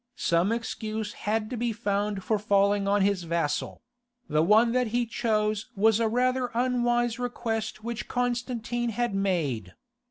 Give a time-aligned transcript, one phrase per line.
[0.15, 3.83] Some excuse had to be found for falling on his vassal:
[4.27, 9.75] the one that he chose was a rather unwise request which Constantine had made.